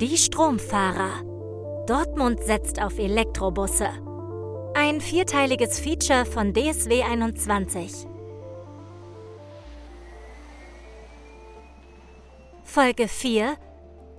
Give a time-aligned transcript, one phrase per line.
[0.00, 1.24] Die Stromfahrer.
[1.86, 3.88] Dortmund setzt auf Elektrobusse.
[4.74, 8.06] Ein vierteiliges Feature von DSW 21.
[12.62, 13.56] Folge 4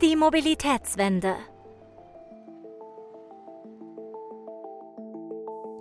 [0.01, 1.35] Die Mobilitätswende.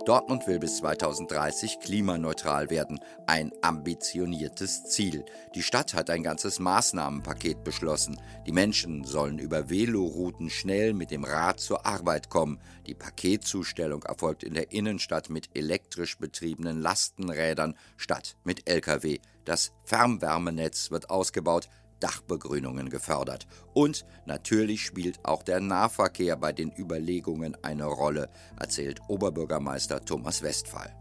[0.07, 3.01] Dortmund will bis 2030 klimaneutral werden.
[3.25, 5.25] Ein ambitioniertes Ziel.
[5.53, 8.17] Die Stadt hat ein ganzes Maßnahmenpaket beschlossen.
[8.45, 12.61] Die Menschen sollen über Velorouten schnell mit dem Rad zur Arbeit kommen.
[12.85, 19.19] Die Paketzustellung erfolgt in der Innenstadt mit elektrisch betriebenen Lastenrädern statt mit Lkw.
[19.43, 21.67] Das Fernwärmenetz wird ausgebaut.
[21.99, 23.47] Dachbegrünungen gefördert.
[23.73, 28.29] Und natürlich spielt auch der Nahverkehr bei den Überlegungen eine Rolle,
[28.59, 30.95] erzählt Oberbürgermeister Thomas Westphal.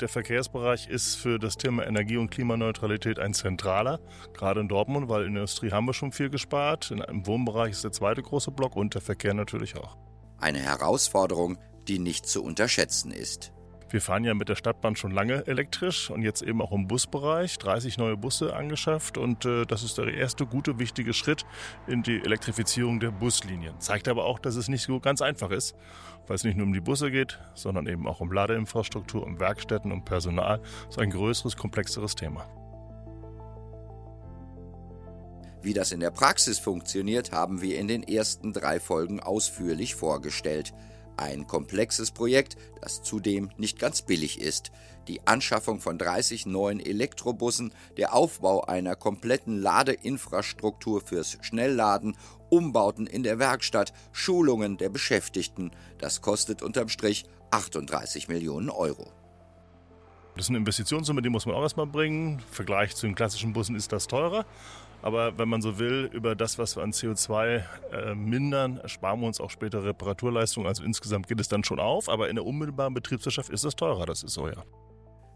[0.00, 3.98] Der Verkehrsbereich ist für das Thema Energie- und Klimaneutralität ein zentraler,
[4.34, 6.90] gerade in Dortmund, weil in der Industrie haben wir schon viel gespart.
[6.90, 9.96] Im Wohnbereich ist der zweite große Block und der Verkehr natürlich auch.
[10.38, 11.56] Eine Herausforderung,
[11.88, 13.52] die nicht zu unterschätzen ist.
[13.88, 17.56] Wir fahren ja mit der Stadtbahn schon lange elektrisch und jetzt eben auch im Busbereich
[17.58, 21.46] 30 neue Busse angeschafft und äh, das ist der erste gute, wichtige Schritt
[21.86, 23.78] in die Elektrifizierung der Buslinien.
[23.78, 25.76] Zeigt aber auch, dass es nicht so ganz einfach ist,
[26.26, 29.92] weil es nicht nur um die Busse geht, sondern eben auch um Ladeinfrastruktur, um Werkstätten,
[29.92, 30.58] um Personal.
[30.58, 32.44] Das ist ein größeres, komplexeres Thema.
[35.62, 40.72] Wie das in der Praxis funktioniert, haben wir in den ersten drei Folgen ausführlich vorgestellt.
[41.16, 44.70] Ein komplexes Projekt, das zudem nicht ganz billig ist.
[45.08, 52.16] Die Anschaffung von 30 neuen Elektrobussen, der Aufbau einer kompletten Ladeinfrastruktur fürs Schnellladen,
[52.50, 55.70] Umbauten in der Werkstatt, Schulungen der Beschäftigten.
[55.98, 59.12] Das kostet unterm Strich 38 Millionen Euro.
[60.34, 62.34] Das ist eine Investitionssumme, die muss man auch erstmal bringen.
[62.34, 64.44] Im Vergleich zu den klassischen Bussen ist das teurer.
[65.02, 69.26] Aber wenn man so will, über das, was wir an CO2 äh, mindern, sparen wir
[69.26, 70.66] uns auch später Reparaturleistungen.
[70.66, 74.06] Also insgesamt geht es dann schon auf, aber in der unmittelbaren Betriebswirtschaft ist es teurer,
[74.06, 74.64] das ist so, ja.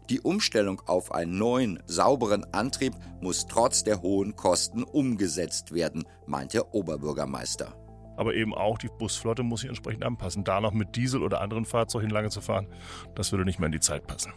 [0.09, 6.53] Die Umstellung auf einen neuen, sauberen Antrieb muss trotz der hohen Kosten umgesetzt werden, meint
[6.53, 7.73] der Oberbürgermeister.
[8.17, 10.43] Aber eben auch die Busflotte muss sich entsprechend anpassen.
[10.43, 12.67] Da noch mit Diesel oder anderen Fahrzeugen lange zu fahren,
[13.15, 14.33] das würde nicht mehr in die Zeit passen.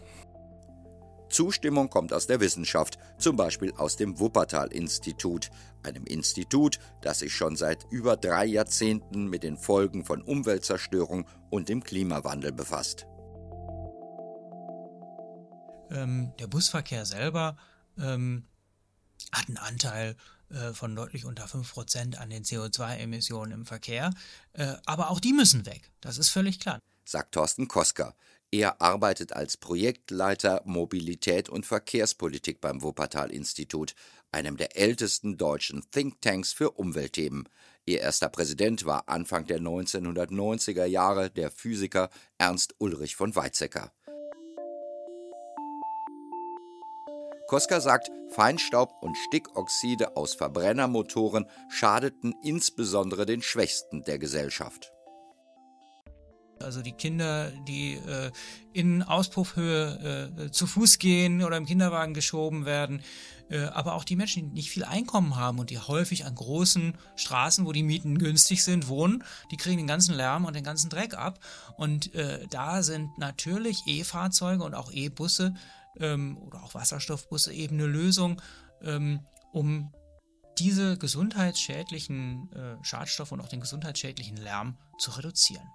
[1.34, 5.50] Zustimmung kommt aus der Wissenschaft, zum Beispiel aus dem Wuppertal-Institut,
[5.83, 11.69] einem Institut, das sich schon seit über drei Jahrzehnten mit den Folgen von Umweltzerstörung und
[11.69, 13.06] dem Klimawandel befasst.
[15.91, 17.56] Ähm, der Busverkehr selber
[17.99, 18.45] ähm,
[19.33, 20.16] hat einen Anteil
[20.51, 24.15] äh, von deutlich unter 5% an den CO2-Emissionen im Verkehr,
[24.53, 26.78] äh, aber auch die müssen weg, das ist völlig klar.
[27.05, 28.15] Sagt Thorsten Kosker,
[28.54, 33.97] er arbeitet als Projektleiter Mobilität und Verkehrspolitik beim Wuppertal-Institut,
[34.31, 37.48] einem der ältesten deutschen Thinktanks für Umweltthemen.
[37.84, 43.92] Ihr erster Präsident war Anfang der 1990er Jahre der Physiker Ernst Ulrich von Weizsäcker.
[47.48, 54.94] Koska sagt, Feinstaub und Stickoxide aus Verbrennermotoren schadeten insbesondere den Schwächsten der Gesellschaft.
[56.64, 58.30] Also die Kinder, die äh,
[58.72, 63.02] in Auspuffhöhe äh, zu Fuß gehen oder im Kinderwagen geschoben werden,
[63.50, 66.97] äh, aber auch die Menschen, die nicht viel Einkommen haben und die häufig an großen
[67.16, 70.91] Straßen, wo die Mieten günstig sind, wohnen, die kriegen den ganzen Lärm und den ganzen
[70.91, 71.38] Dreck ab.
[71.76, 75.54] Und äh, da sind natürlich E-Fahrzeuge und auch E-Busse
[75.98, 78.41] ähm, oder auch Wasserstoffbusse eben eine Lösung,
[78.82, 79.20] ähm,
[79.53, 79.92] um
[80.58, 85.66] diese gesundheitsschädlichen äh, Schadstoffe und auch den gesundheitsschädlichen Lärm zu reduzieren.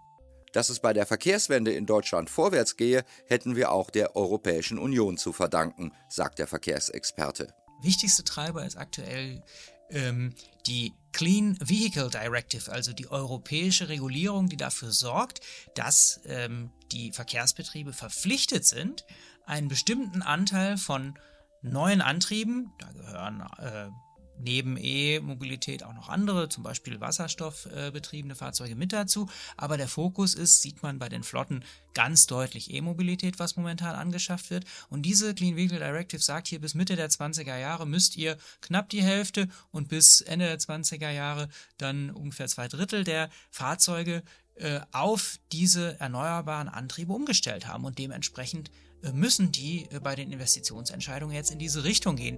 [0.54, 5.18] Dass es bei der Verkehrswende in Deutschland vorwärts gehe, hätten wir auch der Europäischen Union
[5.18, 7.54] zu verdanken, sagt der Verkehrsexperte.
[7.82, 9.42] Wichtigste Treiber ist aktuell
[9.90, 10.34] ähm,
[10.68, 15.42] die Clean Vehicle Directive, also die europäische Regulierung, die dafür sorgt,
[15.76, 19.06] dass ähm, die Verkehrsbetriebe verpflichtet sind,
[19.46, 21.18] einen bestimmten Anteil von
[21.62, 23.90] neuen Antrieben, da gehören äh,
[24.40, 29.30] neben E-Mobilität auch noch andere, zum Beispiel wasserstoffbetriebene Fahrzeuge mit dazu.
[29.58, 31.64] Aber der Fokus ist, sieht man bei den Flotten
[31.94, 34.66] ganz deutlich E-Mobilität, was momentan angeschafft wird.
[34.90, 38.90] Und diese Clean Vehicle Directive sagt hier, bis Mitte der 20er Jahre müsst ihr knapp
[38.90, 44.24] die Hälfte und bis Ende der 20er Jahre dann ungefähr zwei Drittel der Fahrzeuge
[44.56, 47.86] äh, auf diese erneuerbaren Antriebe umgestellt haben.
[47.86, 48.72] Und dementsprechend
[49.04, 52.38] äh, müssen die äh, bei den Investitionsentscheidungen jetzt in diese Richtung gehen.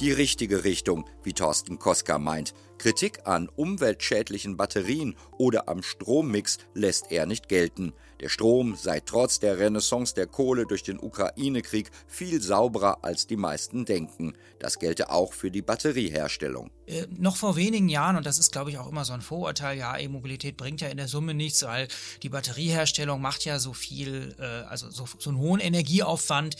[0.00, 2.54] Die richtige Richtung, wie Thorsten Koska meint.
[2.78, 7.92] Kritik an umweltschädlichen Batterien oder am Strommix lässt er nicht gelten.
[8.20, 13.36] Der Strom sei trotz der Renaissance der Kohle durch den Ukraine-Krieg viel sauberer als die
[13.36, 14.34] meisten denken.
[14.58, 16.70] Das gelte auch für die Batterieherstellung.
[16.86, 19.78] Äh, noch vor wenigen Jahren, und das ist glaube ich auch immer so ein Vorurteil,
[19.78, 21.86] ja, E-Mobilität bringt ja in der Summe nichts, weil
[22.22, 26.56] die Batterieherstellung macht ja so viel, äh, also so, so einen hohen Energieaufwand.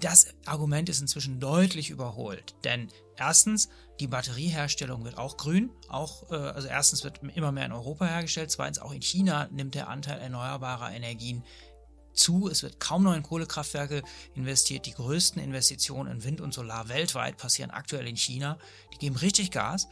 [0.00, 2.54] Das Argument ist inzwischen deutlich überholt.
[2.64, 3.68] Denn erstens,
[4.00, 5.70] die Batterieherstellung wird auch grün.
[5.88, 9.74] Auch, äh, also erstens wird immer mehr in Europa hergestellt, zweitens auch in China nimmt
[9.74, 11.42] der Anteil erneuerbarer Energien
[12.18, 12.48] zu.
[12.48, 14.02] Es wird kaum noch in Kohlekraftwerke
[14.34, 14.86] investiert.
[14.86, 18.58] Die größten Investitionen in Wind und Solar weltweit passieren aktuell in China.
[18.92, 19.88] Die geben richtig Gas.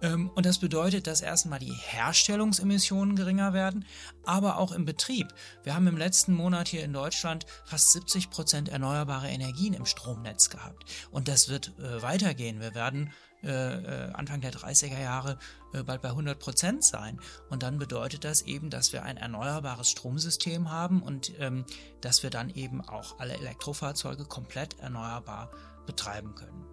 [0.00, 3.84] Ähm, und das bedeutet, dass erstmal die Herstellungsemissionen geringer werden,
[4.24, 5.28] aber auch im Betrieb.
[5.62, 10.50] Wir haben im letzten Monat hier in Deutschland fast 70 Prozent erneuerbare Energien im Stromnetz
[10.50, 10.84] gehabt.
[11.10, 12.60] Und das wird äh, weitergehen.
[12.60, 13.12] Wir werden
[13.44, 15.38] äh, äh, Anfang der 30er Jahre
[15.72, 17.20] äh, bald bei 100 Prozent sein.
[17.50, 21.64] Und dann bedeutet das eben, dass wir ein erneuerbares Stromsystem haben und ähm,
[22.00, 25.50] dass wir dann eben auch alle Elektrofahrzeuge komplett erneuerbar
[25.86, 26.64] betreiben können.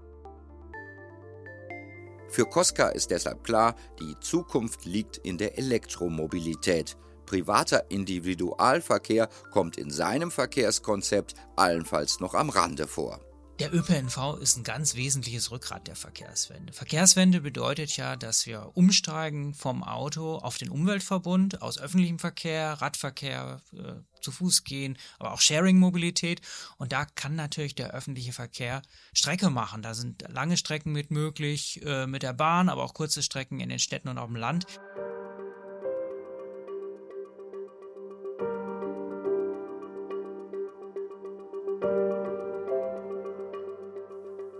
[2.30, 6.96] Für Koska ist deshalb klar, die Zukunft liegt in der Elektromobilität.
[7.26, 13.20] Privater Individualverkehr kommt in seinem Verkehrskonzept allenfalls noch am Rande vor.
[13.62, 16.74] Der ÖPNV ist ein ganz wesentliches Rückgrat der Verkehrswende.
[16.74, 23.62] Verkehrswende bedeutet ja, dass wir umsteigen vom Auto auf den Umweltverbund aus öffentlichem Verkehr, Radverkehr,
[23.74, 26.42] äh, zu Fuß gehen, aber auch Sharing-Mobilität.
[26.78, 28.82] Und da kann natürlich der öffentliche Verkehr
[29.14, 29.82] Strecke machen.
[29.84, 33.70] Da sind lange Strecken mit möglich, äh, mit der Bahn, aber auch kurze Strecken in
[33.70, 34.66] den Städten und auf dem Land.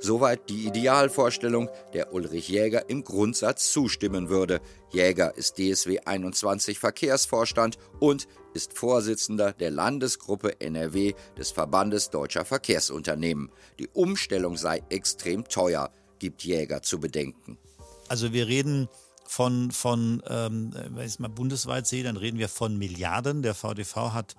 [0.04, 4.60] Soweit die Idealvorstellung, der Ulrich Jäger im Grundsatz zustimmen würde.
[4.90, 13.52] Jäger ist DSW 21 Verkehrsvorstand und ist Vorsitzender der Landesgruppe NRW des Verbandes Deutscher Verkehrsunternehmen.
[13.78, 17.60] Die Umstellung sei extrem teuer, gibt Jäger zu bedenken.
[18.08, 18.90] Also wir reden
[19.28, 23.44] von, von ähm, wenn ich es mal bundesweit sehe, dann reden wir von Milliarden.
[23.44, 24.36] Der VDV hat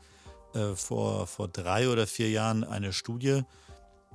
[0.55, 3.43] äh, vor, vor drei oder vier Jahren eine Studie äh,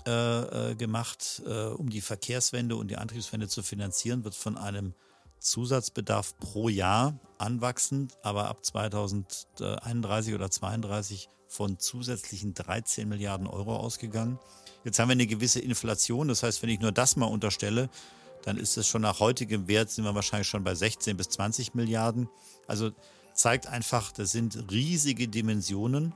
[0.07, 4.93] äh, gemacht, äh, um die Verkehrswende und die Antriebswende zu finanzieren, wird von einem
[5.39, 14.39] Zusatzbedarf pro Jahr anwachsen, aber ab 2031 oder 2032 von zusätzlichen 13 Milliarden Euro ausgegangen.
[14.83, 17.89] Jetzt haben wir eine gewisse Inflation, das heißt, wenn ich nur das mal unterstelle,
[18.43, 21.73] dann ist es schon nach heutigem Wert, sind wir wahrscheinlich schon bei 16 bis 20
[21.75, 22.29] Milliarden.
[22.65, 22.91] Also
[23.33, 26.13] zeigt einfach, das sind riesige Dimensionen.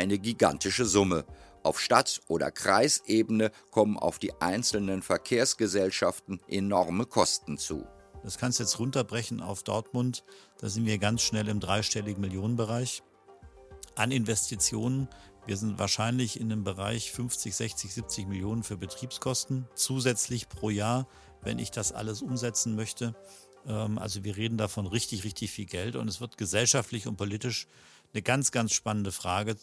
[0.00, 1.26] Eine gigantische Summe.
[1.62, 7.86] Auf Stadt- oder Kreisebene kommen auf die einzelnen Verkehrsgesellschaften enorme Kosten zu.
[8.22, 10.24] Das kannst du jetzt runterbrechen auf Dortmund.
[10.58, 13.02] Da sind wir ganz schnell im dreistelligen Millionenbereich
[13.94, 15.06] an Investitionen.
[15.46, 21.06] Wir sind wahrscheinlich in dem Bereich 50, 60, 70 Millionen für Betriebskosten zusätzlich pro Jahr,
[21.42, 23.14] wenn ich das alles umsetzen möchte.
[23.66, 27.66] Ähm, also wir reden davon richtig, richtig viel Geld und es wird gesellschaftlich und politisch
[28.14, 29.56] eine ganz, ganz spannende Frage,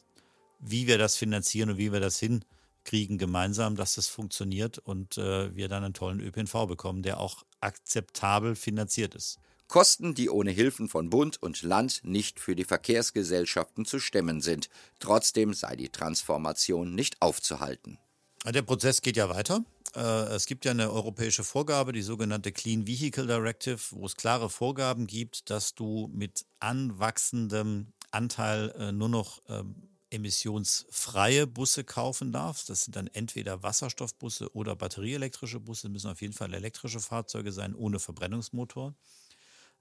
[0.60, 5.56] wie wir das finanzieren und wie wir das hinkriegen gemeinsam, dass das funktioniert und äh,
[5.56, 9.40] wir dann einen tollen ÖPNV bekommen, der auch akzeptabel finanziert ist.
[9.68, 14.70] Kosten, die ohne Hilfen von Bund und Land nicht für die Verkehrsgesellschaften zu stemmen sind.
[15.00, 18.00] Trotzdem sei die Transformation nicht aufzuhalten.
[18.46, 19.66] Der Prozess geht ja weiter.
[19.94, 20.00] Äh,
[20.36, 25.06] es gibt ja eine europäische Vorgabe, die sogenannte Clean Vehicle Directive, wo es klare Vorgaben
[25.06, 32.70] gibt, dass du mit anwachsendem Anteil äh, nur noch ähm, emissionsfreie Busse kaufen darfst.
[32.70, 37.76] Das sind dann entweder Wasserstoffbusse oder batterieelektrische Busse, müssen auf jeden Fall elektrische Fahrzeuge sein,
[37.76, 38.96] ohne Verbrennungsmotor.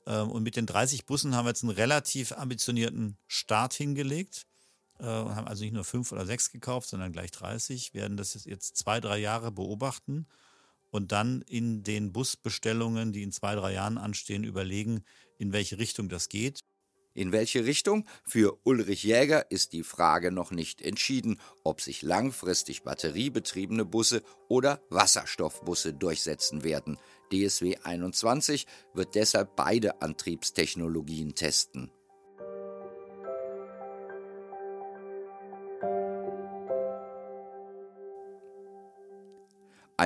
[0.07, 4.47] Ähm, und mit den 30 Bussen haben wir jetzt einen relativ ambitionierten Start hingelegt.
[4.99, 7.95] Äh, haben also nicht nur fünf oder sechs gekauft, sondern gleich 30.
[7.95, 10.27] Werden das jetzt zwei, drei Jahre beobachten
[10.91, 15.05] und dann in den Busbestellungen, die in zwei, drei Jahren anstehen, überlegen,
[15.39, 16.61] in welche Richtung das geht.
[17.17, 18.05] In welche Richtung?
[18.25, 24.83] Für Ulrich Jäger ist die Frage noch nicht entschieden, ob sich langfristig batteriebetriebene Busse oder
[24.91, 26.99] Wasserstoffbusse durchsetzen werden.
[27.33, 31.91] DSW 21 wird deshalb beide Antriebstechnologien testen.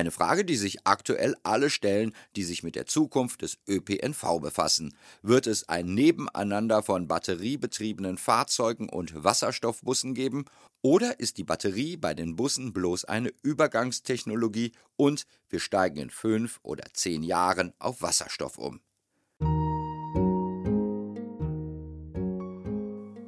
[0.01, 4.97] Eine Frage, die sich aktuell alle stellen, die sich mit der Zukunft des ÖPNV befassen.
[5.21, 10.45] Wird es ein Nebeneinander von batteriebetriebenen Fahrzeugen und Wasserstoffbussen geben?
[10.81, 16.59] Oder ist die Batterie bei den Bussen bloß eine Übergangstechnologie und wir steigen in fünf
[16.63, 18.81] oder zehn Jahren auf Wasserstoff um?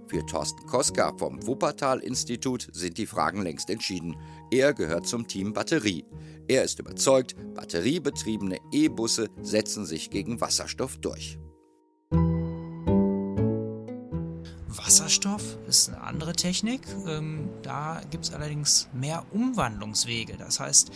[0.07, 4.15] Für Thorsten Koska vom Wuppertal-Institut sind die Fragen längst entschieden.
[4.51, 6.05] Er gehört zum Team Batterie.
[6.47, 11.39] Er ist überzeugt, batteriebetriebene E-Busse setzen sich gegen Wasserstoff durch.
[14.67, 16.81] Wasserstoff ist eine andere Technik.
[17.07, 20.35] Ähm, da gibt es allerdings mehr Umwandlungswege.
[20.37, 20.91] Das heißt,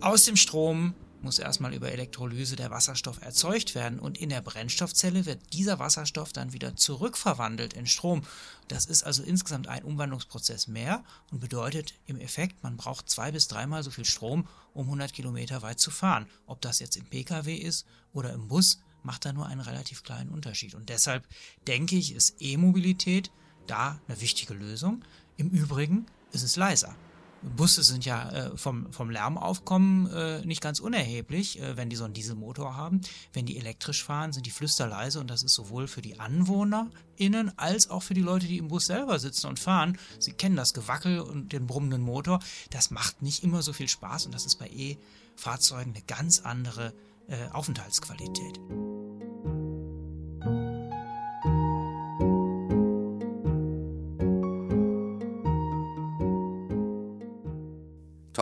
[0.00, 5.26] aus dem Strom muss erstmal über Elektrolyse der Wasserstoff erzeugt werden und in der Brennstoffzelle
[5.26, 8.22] wird dieser Wasserstoff dann wieder zurückverwandelt in Strom.
[8.68, 13.48] Das ist also insgesamt ein Umwandlungsprozess mehr und bedeutet im Effekt, man braucht zwei bis
[13.48, 16.26] dreimal so viel Strom, um 100 Kilometer weit zu fahren.
[16.46, 20.30] Ob das jetzt im Pkw ist oder im Bus, macht da nur einen relativ kleinen
[20.30, 20.74] Unterschied.
[20.74, 21.26] Und deshalb
[21.66, 23.30] denke ich, ist E-Mobilität
[23.66, 25.04] da eine wichtige Lösung.
[25.36, 26.94] Im Übrigen ist es leiser.
[27.42, 32.04] Busse sind ja äh, vom, vom Lärmaufkommen äh, nicht ganz unerheblich, äh, wenn die so
[32.04, 33.00] einen Dieselmotor haben.
[33.32, 37.90] Wenn die elektrisch fahren, sind die flüsterleise und das ist sowohl für die AnwohnerInnen als
[37.90, 39.98] auch für die Leute, die im Bus selber sitzen und fahren.
[40.18, 42.40] Sie kennen das Gewackel und den brummenden Motor.
[42.70, 46.92] Das macht nicht immer so viel Spaß und das ist bei E-Fahrzeugen eine ganz andere
[47.28, 48.60] äh, Aufenthaltsqualität.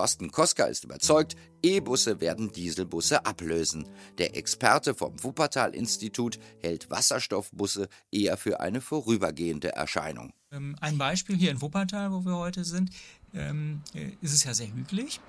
[0.01, 3.87] Thorsten Koska ist überzeugt, E-Busse werden Dieselbusse ablösen.
[4.17, 10.33] Der Experte vom Wuppertal-Institut hält Wasserstoffbusse eher für eine vorübergehende Erscheinung.
[10.53, 12.89] Ähm, ein Beispiel hier in Wuppertal, wo wir heute sind,
[13.35, 15.21] ähm, äh, ist es ja sehr hügelig.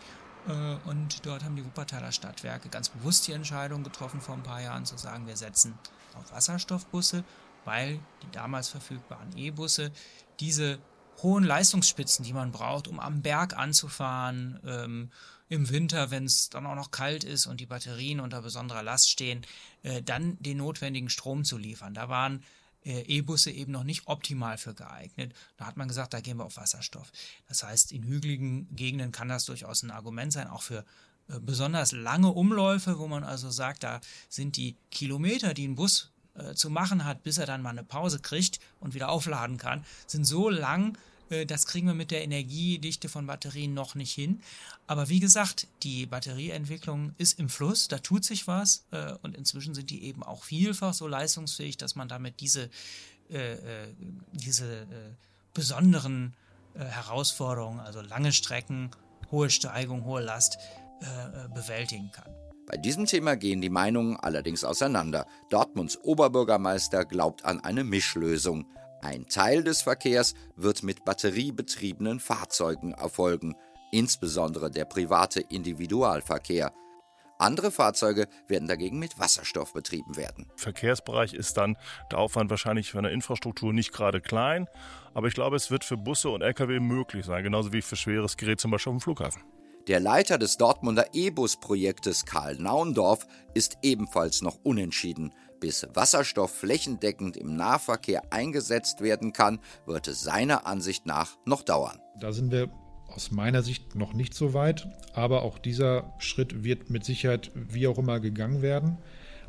[0.48, 4.62] Äh, und dort haben die Wuppertaler Stadtwerke ganz bewusst die Entscheidung getroffen, vor ein paar
[4.62, 5.78] Jahren zu sagen, wir setzen
[6.14, 7.26] auf Wasserstoffbusse,
[7.66, 9.92] weil die damals verfügbaren E-Busse
[10.40, 10.80] diese
[11.24, 15.12] hohen Leistungsspitzen, die man braucht, um am Berg anzufahren, ähm,
[15.50, 19.10] im Winter, wenn es dann auch noch kalt ist und die Batterien unter besonderer Last
[19.10, 19.46] stehen,
[19.84, 21.94] äh, dann den notwendigen Strom zu liefern.
[21.94, 22.44] Da waren
[22.86, 25.34] äh, E-Busse eben noch nicht optimal für geeignet.
[25.58, 27.12] Da hat man gesagt, da gehen wir auf Wasserstoff.
[27.48, 30.86] Das heißt, in hügeligen Gegenden kann das durchaus ein Argument sein, auch für
[31.28, 34.00] äh, besonders lange Umläufe, wo man also sagt, da
[34.30, 37.84] sind die Kilometer, die ein Bus äh, zu machen hat, bis er dann mal eine
[37.84, 40.98] Pause kriegt und wieder aufladen kann, sind so lang,
[41.46, 44.42] das kriegen wir mit der Energiedichte von Batterien noch nicht hin.
[44.88, 49.74] Aber wie gesagt, die Batterieentwicklung ist im Fluss, da tut sich was äh, und inzwischen
[49.74, 52.70] sind die eben auch vielfach so leistungsfähig, dass man damit diese,
[53.30, 53.58] äh,
[54.34, 54.88] diese
[55.54, 56.34] besonderen
[56.74, 58.92] Herausforderungen, also lange Strecken,
[59.30, 60.58] hohe Steigung, hohe Last,
[61.54, 62.32] bewältigen kann.
[62.72, 65.28] Bei diesem Thema gehen die Meinungen allerdings auseinander.
[65.50, 68.66] Dortmunds Oberbürgermeister glaubt an eine Mischlösung.
[69.02, 73.56] Ein Teil des Verkehrs wird mit batteriebetriebenen Fahrzeugen erfolgen,
[73.92, 76.72] insbesondere der private Individualverkehr.
[77.40, 80.52] Andere Fahrzeuge werden dagegen mit Wasserstoff betrieben werden.
[80.56, 81.76] Verkehrsbereich ist dann
[82.12, 84.68] der Aufwand wahrscheinlich von der Infrastruktur nicht gerade klein,
[85.16, 88.38] aber ich glaube, es wird für Busse und Lkw möglich sein, genauso wie für schweres
[88.38, 89.42] Gerät zum Beispiel auf dem Flughafen.
[89.88, 95.34] Der Leiter des Dortmunder E-Bus-Projektes Karl Naundorf ist ebenfalls noch unentschieden.
[95.62, 102.00] Bis Wasserstoff flächendeckend im Nahverkehr eingesetzt werden kann, wird es seiner Ansicht nach noch dauern.
[102.20, 102.72] Da sind wir
[103.08, 107.86] aus meiner Sicht noch nicht so weit, aber auch dieser Schritt wird mit Sicherheit wie
[107.86, 108.98] auch immer gegangen werden.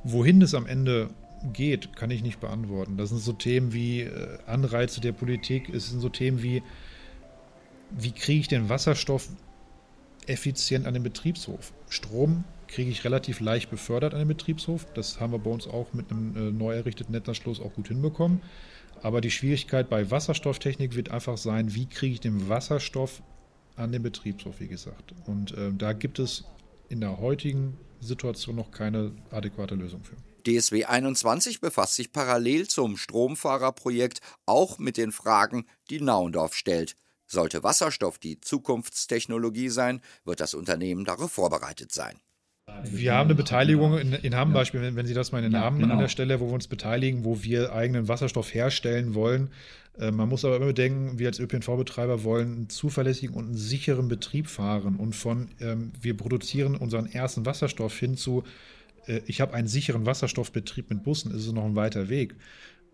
[0.04, 1.08] Wohin es am Ende
[1.54, 2.98] geht, kann ich nicht beantworten.
[2.98, 6.62] Das sind so Themen wie äh, Anreize der Politik, es sind so Themen wie,
[7.90, 9.28] wie kriege ich den Wasserstoff
[10.26, 11.72] effizient an den Betriebshof.
[11.88, 14.86] Strom kriege ich relativ leicht befördert an den Betriebshof.
[14.94, 18.40] Das haben wir bei uns auch mit einem äh, neu errichteten Netzanschluss auch gut hinbekommen.
[19.02, 23.22] Aber die Schwierigkeit bei Wasserstofftechnik wird einfach sein, wie kriege ich den Wasserstoff
[23.76, 25.14] an den Betriebshof, wie gesagt.
[25.26, 26.44] Und äh, da gibt es
[26.88, 30.16] in der heutigen Situation noch keine adäquate Lösung für.
[30.46, 36.96] DSW 21 befasst sich parallel zum Stromfahrerprojekt auch mit den Fragen, die Naundorf stellt.
[37.26, 42.20] Sollte Wasserstoff die Zukunftstechnologie sein, wird das Unternehmen darauf vorbereitet sein.
[42.84, 45.52] Wir haben eine Beteiligung in, in Hamm Beispiel, wenn, wenn, Sie das mal in den
[45.52, 45.94] ja, Namen genau.
[45.94, 49.50] an der Stelle, wo wir uns beteiligen, wo wir eigenen Wasserstoff herstellen wollen.
[49.98, 54.06] Äh, man muss aber immer bedenken, wir als ÖPNV-Betreiber wollen einen zuverlässigen und einen sicheren
[54.06, 54.96] Betrieb fahren.
[54.96, 58.44] Und von ähm, wir produzieren unseren ersten Wasserstoff hin zu,
[59.06, 62.36] äh, ich habe einen sicheren Wasserstoffbetrieb mit Bussen, ist es noch ein weiter Weg.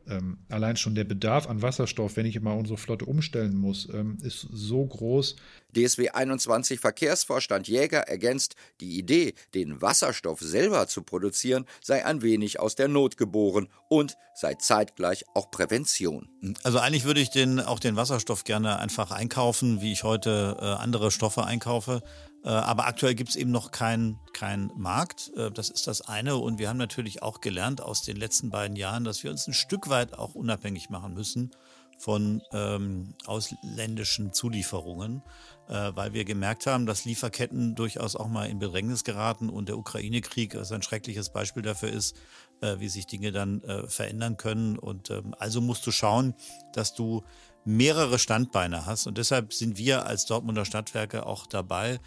[0.08, 4.18] Ähm, allein schon der Bedarf an Wasserstoff, wenn ich mal unsere Flotte umstellen muss, ähm,
[4.22, 5.36] ist so groß.
[5.76, 12.58] DSW 21 Verkehrsvorstand Jäger ergänzt, die Idee, den Wasserstoff selber zu produzieren, sei ein wenig
[12.58, 16.28] aus der Not geboren und sei zeitgleich auch Prävention.
[16.62, 20.64] Also eigentlich würde ich den, auch den Wasserstoff gerne einfach einkaufen, wie ich heute äh,
[20.64, 22.02] andere Stoffe einkaufe.
[22.44, 25.32] Äh, aber aktuell gibt es eben noch keinen kein Markt.
[25.36, 26.36] Äh, das ist das eine.
[26.36, 29.54] Und wir haben natürlich auch gelernt aus den letzten beiden Jahren, dass wir uns ein
[29.54, 31.50] Stück weit auch unabhängig machen müssen
[31.98, 35.22] von ähm, ausländischen Zulieferungen,
[35.68, 39.76] äh, weil wir gemerkt haben, dass Lieferketten durchaus auch mal in Bedrängnis geraten und der
[39.76, 42.16] Ukraine-Krieg ist ein schreckliches Beispiel dafür ist,
[42.60, 44.78] äh, wie sich Dinge dann äh, verändern können.
[44.78, 46.34] Und ähm, also musst du schauen,
[46.72, 47.24] dass du
[47.64, 49.06] mehrere Standbeine hast.
[49.06, 51.98] Und deshalb sind wir als Dortmunder Stadtwerke auch dabei,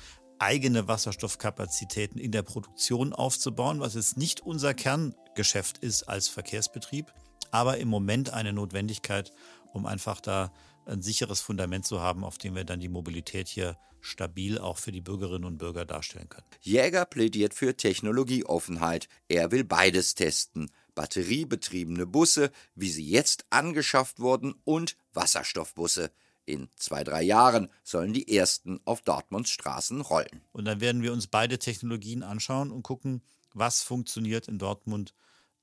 [0.42, 7.14] eigene Wasserstoffkapazitäten in der Produktion aufzubauen, was jetzt nicht unser Kerngeschäft ist als Verkehrsbetrieb,
[7.52, 9.32] aber im Moment eine Notwendigkeit,
[9.72, 10.52] um einfach da
[10.86, 14.92] ein sicheres Fundament zu haben, auf dem wir dann die Mobilität hier stabil auch für
[14.92, 16.48] die Bürgerinnen und Bürger darstellen können.
[16.62, 19.08] Jäger plädiert für Technologieoffenheit.
[19.28, 20.72] Er will beides testen.
[20.96, 26.12] Batteriebetriebene Busse, wie sie jetzt angeschafft wurden, und Wasserstoffbusse.
[26.46, 30.42] In zwei, drei Jahren sollen die ersten auf Dortmunds Straßen rollen.
[30.52, 33.22] Und dann werden wir uns beide Technologien anschauen und gucken,
[33.54, 35.14] was funktioniert in Dortmund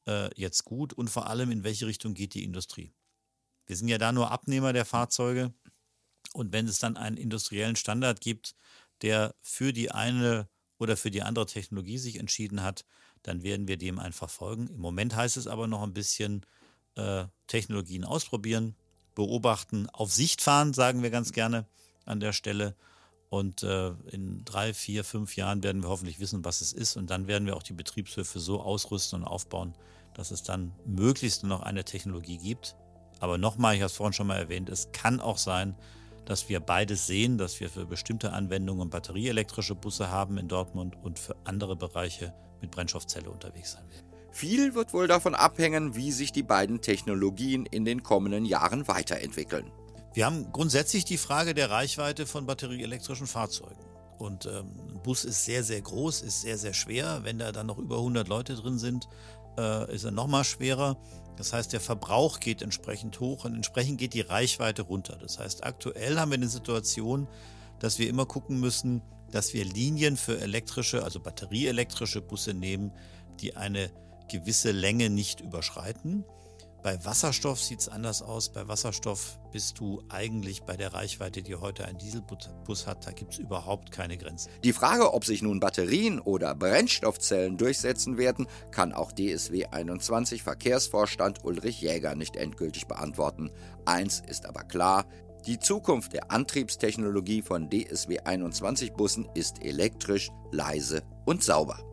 [0.06, 2.92] äh, jetzt gut und vor allem in welche Richtung geht die Industrie.
[3.66, 5.52] Wir sind ja da nur Abnehmer der Fahrzeuge
[6.32, 8.54] und wenn es dann einen industriellen Standard gibt,
[9.02, 12.84] der für die eine oder für die andere Technologie sich entschieden hat,
[13.22, 14.68] dann werden wir dem einfach folgen.
[14.68, 16.46] Im Moment heißt es aber noch ein bisschen
[16.94, 18.76] äh, Technologien ausprobieren,
[19.18, 21.66] beobachten, auf Sicht fahren, sagen wir ganz gerne
[22.04, 22.76] an der Stelle.
[23.30, 26.96] Und äh, in drei, vier, fünf Jahren werden wir hoffentlich wissen, was es ist.
[26.96, 29.74] Und dann werden wir auch die Betriebshöfe so ausrüsten und aufbauen,
[30.14, 32.76] dass es dann möglichst noch eine Technologie gibt.
[33.18, 35.74] Aber nochmal, ich habe es vorhin schon mal erwähnt, es kann auch sein,
[36.24, 41.18] dass wir beides sehen, dass wir für bestimmte Anwendungen batterieelektrische Busse haben in Dortmund und
[41.18, 44.07] für andere Bereiche mit Brennstoffzelle unterwegs sein werden.
[44.38, 49.72] Viel wird wohl davon abhängen, wie sich die beiden Technologien in den kommenden Jahren weiterentwickeln.
[50.14, 53.84] Wir haben grundsätzlich die Frage der Reichweite von batterieelektrischen Fahrzeugen.
[54.16, 57.22] Und ähm, ein Bus ist sehr, sehr groß, ist sehr, sehr schwer.
[57.24, 59.08] Wenn da dann noch über 100 Leute drin sind,
[59.58, 60.96] äh, ist er noch mal schwerer.
[61.36, 65.18] Das heißt, der Verbrauch geht entsprechend hoch und entsprechend geht die Reichweite runter.
[65.20, 67.26] Das heißt, aktuell haben wir eine Situation,
[67.80, 72.92] dass wir immer gucken müssen, dass wir Linien für elektrische, also batterieelektrische Busse nehmen,
[73.40, 73.90] die eine
[74.28, 76.24] gewisse Länge nicht überschreiten.
[76.82, 78.50] Bei Wasserstoff sieht es anders aus.
[78.50, 83.32] Bei Wasserstoff bist du eigentlich bei der Reichweite, die heute ein Dieselbus hat, da gibt
[83.32, 84.50] es überhaupt keine Grenzen.
[84.62, 91.44] Die Frage, ob sich nun Batterien oder Brennstoffzellen durchsetzen werden, kann auch DSW 21 Verkehrsvorstand
[91.44, 93.50] Ulrich Jäger nicht endgültig beantworten.
[93.84, 95.04] Eins ist aber klar,
[95.46, 101.87] die Zukunft der Antriebstechnologie von DSW 21 Bussen ist elektrisch, leise und sauber.